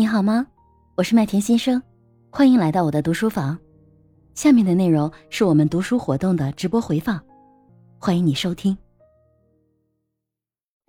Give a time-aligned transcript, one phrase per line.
[0.00, 0.46] 你好吗？
[0.94, 1.82] 我是麦田先生，
[2.30, 3.58] 欢迎来到我的读书房。
[4.32, 7.20] 下面的内容是我们读书活动的直播回放，
[7.98, 8.74] 欢迎你收听。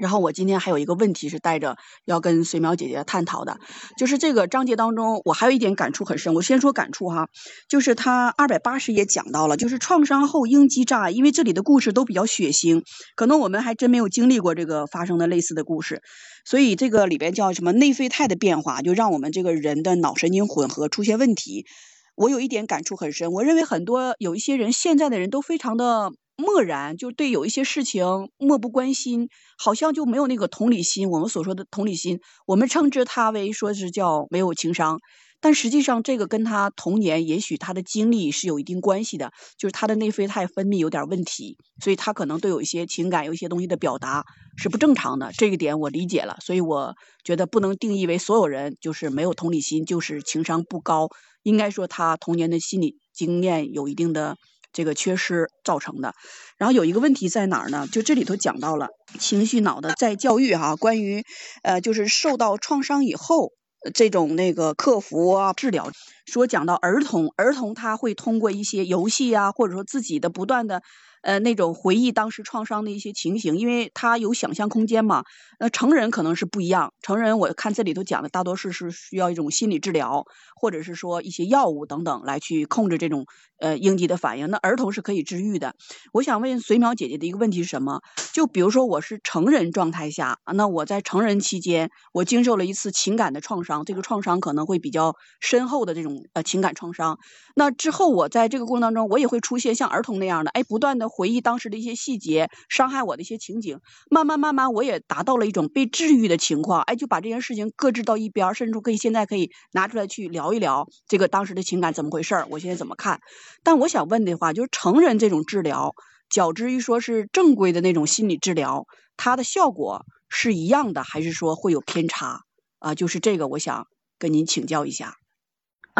[0.02, 3.60] 然后我今天还有一个问题是带着要跟水淼姐姐探讨的，
[4.00, 6.34] 就是这个章节当中，我还有一点感触很深。
[6.34, 7.30] 我先说感触哈，
[7.70, 12.82] 就是他二百八十页讲到了，就是创伤后应激障碍，因为这里的故事都比较血腥，
[13.16, 16.02] 可能我们还真没有经历过这个发生的类似的故事，
[16.46, 21.68] 所以这个里边叫什么内啡肽的变化，就让我们这个人的脑神经混合出现问题。
[22.16, 26.12] 我有一点感触很深，我认为很多有一些人现在的人都非常的。
[26.38, 28.04] 漠然，就对有一些事情
[28.40, 29.30] 漠不关心，
[29.60, 31.08] 好像就没有那个同理心。
[31.12, 35.00] 我们所说的同理心，我们称之他为说是叫没有情商，
[35.42, 44.24] 但实际上这个跟他童年也许他的经历是有一定关系的，就是他的内啡肽分泌有点问题，所以他可能对有一些情感、有一些东西的表达
[44.56, 45.32] 是不正常的。
[45.34, 51.10] 这个点我理解了，所以我觉得不能定义为所有人就是没有同理心，就是情商不高，
[51.44, 54.38] 应该说他童年的心理经验有一定的。
[54.74, 56.14] 这个缺失造成的，
[56.58, 57.90] 然后有一个问题在哪儿呢？
[57.92, 58.88] 就这里头讲到了
[59.20, 61.26] 情绪脑的再教育哈，关于
[61.62, 63.52] 呃就是受到创伤以后
[63.94, 65.90] 这种那个客服啊治疗，
[66.26, 70.82] 说讲到儿童，儿童他会通过一些游戏啊，或者说自己的不断的。
[71.24, 75.24] 呃，那种回忆当时创伤的一些情形，因为他有想象空间嘛。
[75.60, 80.26] 那成人可能是不一样，成人我看这里头讲的大多数是需要一种心理治疗，
[80.60, 83.28] 或者是说一些药物等等来去控制这种
[83.60, 84.50] 呃应激的反应。
[84.50, 85.76] 那儿童是可以治愈的。
[86.12, 88.02] 我想问随淼姐姐的一个问题是什么？
[88.34, 97.20] 就比如说我是成人状态下，那我在成人期间，我经受了一次情感的创伤，这个创伤可能会比较深厚的这种呃情感创伤。
[97.56, 101.10] 那之后我在这个过程当中，我也会出现像儿童那样的，哎，不断的。
[101.10, 106.82] 回忆当时的一些细节，伤害我的一些情景，慢慢慢慢，我也达到了一种被治愈的情况。
[106.84, 113.20] 哎，就把这件事情搁置到一边，甚至可以现在可以拿出来去聊一聊这个当时的情感怎么回事，我现在怎么看？
[113.64, 115.94] 但我想问的话，就是成人这种治疗，
[116.30, 118.86] 较之于说是正规的那种心理治疗，
[119.18, 122.40] 它的效果是一样的，还是说会有偏差？
[122.80, 123.86] 啊，就是这个，我想
[124.18, 125.21] 跟您请教一下。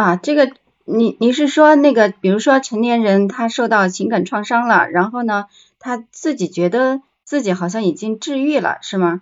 [0.02, 0.52] 啊，这个。
[0.84, 5.46] 你你是说那个，比如说成年人他受到情感创伤了，然后呢，
[5.80, 9.22] 他自己觉得自己好像已经治愈了，是吗？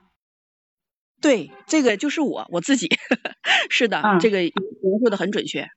[1.22, 2.88] 对，这个就是我我自己，
[3.70, 4.52] 是的，这个描
[5.04, 5.68] 述的很准确。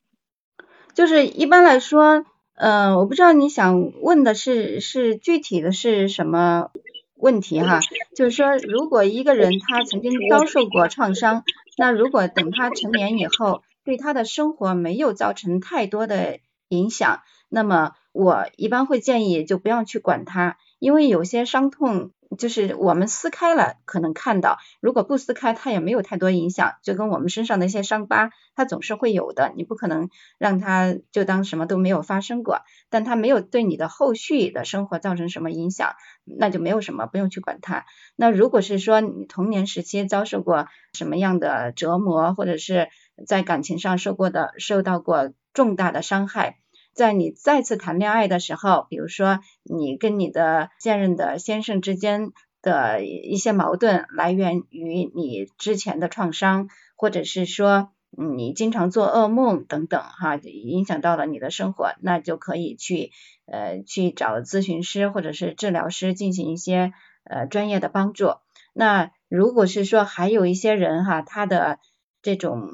[0.94, 2.24] 就是一般来说，
[2.54, 6.70] 嗯，我不知道你想问的是是具体的是什么
[7.16, 7.80] 问题哈？
[8.16, 11.44] 就是说，如果一个人他曾经遭受过创伤，
[11.76, 13.62] 那如果等他成年以后。
[13.84, 35.92] 对他的生活没有造成太多的影响，那么我一般会建议就不要去管他，因为有些伤痛就是我们撕开了可能看到，如果不撕开，它也没有太多影响，就跟我们身上的一些伤疤，它总是会有的，你不可能让它就当什么都没有发生过，但它没有对你的后续的生活造成什么影响，
[36.24, 37.84] 那就没有什么不用去管它。
[38.16, 42.88] 那如果是说你童年时期遭受过什么样的折磨，或者是
[43.26, 46.58] 在感情上受过的、受到过重大的伤害，
[46.94, 52.30] 在你再次谈恋爱的时候，比如说你跟你的现任的先生之间
[52.62, 63.10] 的一些矛盾来源于你之前的创伤，或者是说你经常做噩梦等等，哈，影响到了你的生活，那就可以去
[63.46, 66.92] 呃去找咨询师或者是治疗师进行一些
[67.24, 68.34] 呃专业的帮助。
[68.74, 71.78] 那如果是说还有一些人哈，他的
[72.22, 72.70] 这种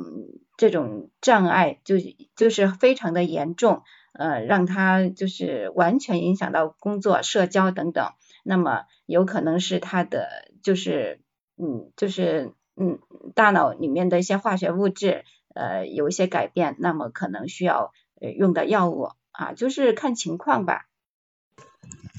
[0.57, 1.97] 这种障碍就
[2.37, 3.83] 就是非常的严重，
[4.13, 8.13] 呃，让他就是完全影响到工作、社交等等。
[8.45, 10.29] 那么有可能是他的
[10.63, 11.21] 就是
[11.57, 12.99] 嗯就是嗯
[13.35, 17.93] 大脑里面的一些化学物质呃有一些改变，那么可能需要
[18.37, 20.87] 用的药物啊，就是看情况吧。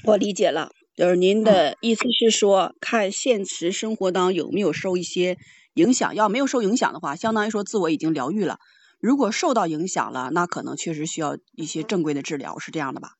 [0.04, 5.36] 我理解了，就是您的意思是说，看现实生活当中有没有受一些。
[5.74, 8.58] 影响要没有受影响的话，相当于说自我已经疗愈了。
[9.00, 13.12] 如果受到影响了，那可能确实需要一些正规的治疗，是这样的吧？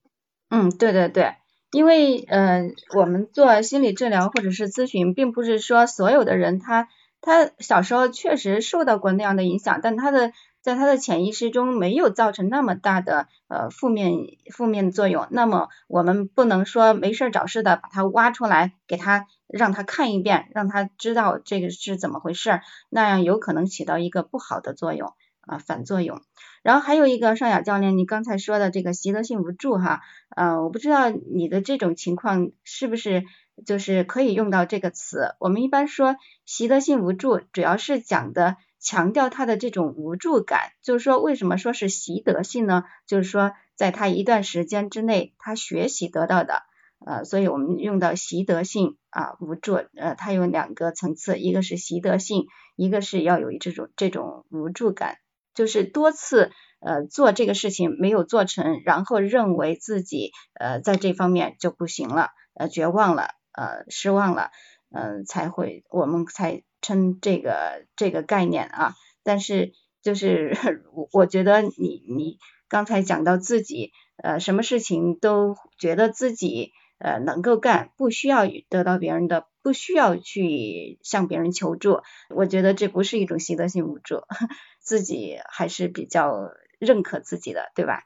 [0.50, 1.36] 嗯，对对对，
[1.70, 6.88] 因为呃，我们做心理治疗或者是咨询，并不是说所有的人他
[7.20, 14.12] 他小时候确实受到过那样的影响，但他的在他的潜意识中没有造成那么大的呃负面
[14.52, 15.26] 负面作用。
[15.30, 19.26] 那么我们不能说没事找事的把他挖出来给他。
[19.52, 26.22] 让他看一遍，让他知道这个是怎么回事，那样有可能起到一个不好的作用啊，反作用。
[26.62, 30.02] 然后还有一个尚雅教练，你刚才说的这个习得性无助哈，
[30.36, 33.24] 呃，我不知道你的这种情况是不是
[33.66, 35.34] 就是可以用到这个词。
[35.40, 36.14] 我们一般说
[36.46, 40.72] 习得性无助，主要是讲的强调他的这种无助感。
[40.82, 42.84] 就是说，为什么说是习得性呢？
[43.06, 46.62] 就是说，在他一段时间之内，他学习得到的，
[47.06, 55.18] 呃，所以我们用到习得性啊，无助，呃，它有两个层次，一个是习得性，一个是要有这种这种无助感，
[55.54, 56.50] 就是多次
[56.80, 64.50] 呃做这个事情没有做成，然后认为自己呃在这方面就不行了，呃，绝望了，呃，失望了。
[64.92, 68.94] 嗯，才会我们才称这个这个概念啊。
[69.22, 69.72] 但是
[70.02, 70.56] 就是
[70.94, 72.38] 我我觉得你你
[72.68, 73.92] 刚才讲到自己
[74.22, 82.00] 呃什么事情都觉得自己呃能够干，不需要得到别人的，不需要去向别人求助。
[82.34, 84.22] 我觉得这不是一种习得性无助，
[84.80, 88.04] 自己还是比较认可自己的，对吧？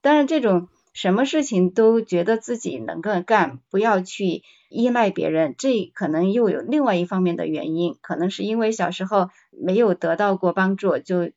[0.00, 0.68] 当然这种。
[0.96, 11.32] 什么事情都觉得自己能够干，不要去依赖别人，这可能又有另外一方面的原因，可能是因为小时候没有得到过帮助，就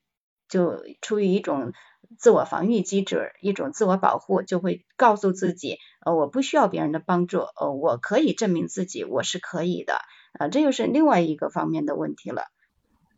[0.47, 1.73] 就出于一种
[2.17, 9.95] 自我防御机制，一种自我保护，就会告诉自己，呃，我不需要别人的帮助，呃，我可以证明自己我是可以的，
[10.39, 12.43] 啊，这又是另外一个方面的问题了。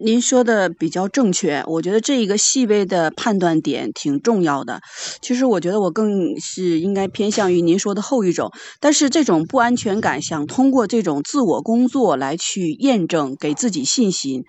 [0.04, 4.82] 您说的比较正确，我觉得这一个细微的判断点挺重要的。
[5.22, 14.44] 其实我觉得我更是应该偏向于您说的后一种，但是这种不安全感想通过这种自我工作来去验证，给自己信心，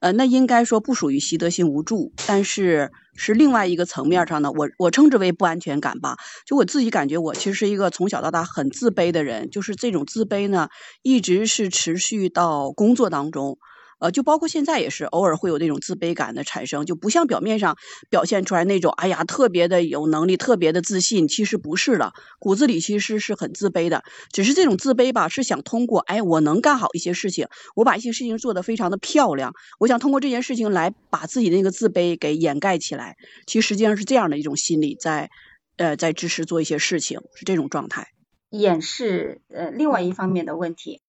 [0.00, 6.16] 呃，那应该说不属于习得性无助，但是是另外一个层面上的，我我称之为不安全感吧。
[6.46, 10.68] 就我自己感觉，我其实是一个从小到大很自卑的人，就是这种自卑呢，
[11.02, 13.58] 一直是持续到工作当中。
[14.00, 17.76] 呃，就包括现在也是，偶尔会有那种自卑感的产生，就不像表面上
[18.10, 24.02] 表现出来那种，哎呀，特别的有能力，特别的自信，其实不是的，骨子里其实是很自卑的。
[24.32, 33.16] 只是这种自卑吧，是想通过，哎，我能干好一些事情，我把一些事情做得非常的漂亮，我想通过这件事情来把自己的那个自卑给掩盖起来。
[33.46, 35.30] 其实实际上是这样的一种心理，在
[35.76, 38.08] 呃在支持做一些事情，是这种状态。
[38.50, 41.00] 掩饰呃另外一方面的问题，